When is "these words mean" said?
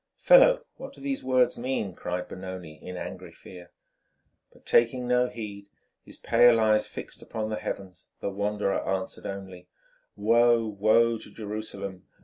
1.01-1.93